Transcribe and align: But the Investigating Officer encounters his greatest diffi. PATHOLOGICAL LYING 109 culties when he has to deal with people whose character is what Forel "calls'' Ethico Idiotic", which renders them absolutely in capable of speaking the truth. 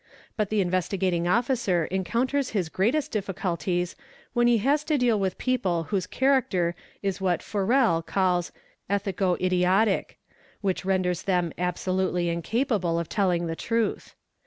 But 0.35 0.49
the 0.49 0.61
Investigating 0.61 1.27
Officer 1.27 1.85
encounters 1.85 2.49
his 2.57 2.69
greatest 2.69 3.11
diffi. 3.13 3.35
PATHOLOGICAL 3.35 3.71
LYING 3.71 3.85
109 4.33 4.33
culties 4.33 4.33
when 4.33 4.47
he 4.47 4.57
has 4.57 4.83
to 4.85 4.97
deal 4.97 5.19
with 5.19 5.37
people 5.37 5.83
whose 5.89 6.07
character 6.07 6.73
is 7.03 7.21
what 7.21 7.43
Forel 7.43 8.01
"calls'' 8.01 8.51
Ethico 8.89 9.39
Idiotic", 9.39 10.17
which 10.61 10.85
renders 10.85 11.21
them 11.21 11.53
absolutely 11.59 12.29
in 12.29 12.41
capable 12.41 12.97
of 12.97 13.13
speaking 13.13 13.45
the 13.45 13.55
truth. 13.55 14.15